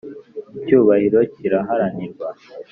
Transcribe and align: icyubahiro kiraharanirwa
icyubahiro 0.57 1.19
kiraharanirwa 1.33 2.27